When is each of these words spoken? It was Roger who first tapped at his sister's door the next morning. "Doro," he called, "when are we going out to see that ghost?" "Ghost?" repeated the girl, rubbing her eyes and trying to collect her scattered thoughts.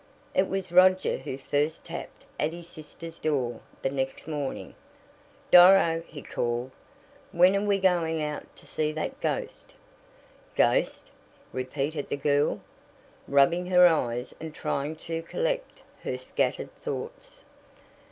It 0.33 0.47
was 0.49 0.71
Roger 0.71 1.17
who 1.19 1.37
first 1.37 1.85
tapped 1.85 2.25
at 2.39 2.51
his 2.53 2.67
sister's 2.67 3.19
door 3.19 3.59
the 3.83 3.91
next 3.91 4.27
morning. 4.27 4.73
"Doro," 5.51 6.01
he 6.07 6.23
called, 6.23 6.71
"when 7.31 7.55
are 7.55 7.61
we 7.61 7.77
going 7.77 8.19
out 8.19 8.55
to 8.55 8.65
see 8.65 8.91
that 8.93 9.21
ghost?" 9.21 9.75
"Ghost?" 10.55 11.11
repeated 11.53 12.09
the 12.09 12.17
girl, 12.17 12.61
rubbing 13.27 13.67
her 13.67 13.85
eyes 13.85 14.33
and 14.39 14.55
trying 14.55 14.95
to 14.95 15.21
collect 15.21 15.83
her 16.01 16.17
scattered 16.17 16.75
thoughts. 16.81 17.45